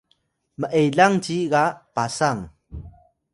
[0.59, 2.41] m’elang ci ga Pasang